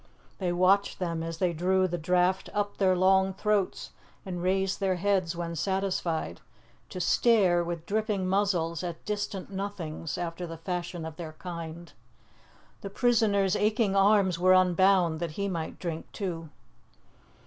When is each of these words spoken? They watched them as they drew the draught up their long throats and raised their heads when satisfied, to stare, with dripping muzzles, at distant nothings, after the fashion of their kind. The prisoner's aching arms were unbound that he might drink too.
They 0.39 0.51
watched 0.51 0.97
them 0.97 1.21
as 1.21 1.37
they 1.37 1.53
drew 1.53 1.87
the 1.87 1.99
draught 1.99 2.49
up 2.55 2.77
their 2.77 2.95
long 2.95 3.35
throats 3.35 3.91
and 4.25 4.41
raised 4.41 4.79
their 4.79 4.95
heads 4.95 5.35
when 5.35 5.55
satisfied, 5.55 6.41
to 6.89 6.99
stare, 6.99 7.63
with 7.63 7.85
dripping 7.85 8.25
muzzles, 8.27 8.83
at 8.83 9.05
distant 9.05 9.51
nothings, 9.51 10.17
after 10.17 10.47
the 10.47 10.57
fashion 10.57 11.05
of 11.05 11.17
their 11.17 11.33
kind. 11.33 11.93
The 12.81 12.89
prisoner's 12.89 13.55
aching 13.55 13.95
arms 13.95 14.39
were 14.39 14.53
unbound 14.55 15.19
that 15.19 15.33
he 15.37 15.47
might 15.47 15.77
drink 15.77 16.11
too. 16.11 16.49